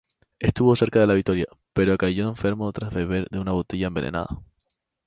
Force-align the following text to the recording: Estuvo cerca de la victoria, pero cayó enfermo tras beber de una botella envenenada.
Estuvo 0.39 0.75
cerca 0.75 0.99
de 0.99 1.05
la 1.05 1.13
victoria, 1.13 1.45
pero 1.73 1.95
cayó 1.95 2.27
enfermo 2.27 2.73
tras 2.73 2.91
beber 2.91 3.29
de 3.29 3.37
una 3.37 3.51
botella 3.51 3.85
envenenada. 3.85 4.29